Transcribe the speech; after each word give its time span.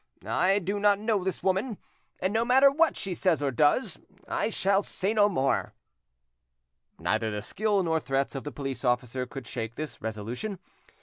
I 0.25 0.57
do 0.57 0.79
not 0.79 0.97
know 0.97 1.23
this 1.23 1.43
woman, 1.43 1.77
and 2.19 2.33
no 2.33 2.43
matter 2.43 2.71
what 2.71 2.97
she 2.97 3.13
says 3.13 3.39
or 3.39 3.51
does, 3.51 3.99
I 4.27 4.49
shall 4.49 4.81
say 4.81 5.13
no 5.13 5.29
more." 5.29 5.75
Neither 6.97 7.29
the 7.29 7.43
skill 7.43 7.83
nor 7.83 7.99
threats 7.99 8.33
of 8.33 8.43
the 8.43 8.51
police 8.51 8.83
officer 8.83 9.27
could 9.27 9.45
shake 9.45 9.75
this 9.75 10.01
resolution. 10.01 10.57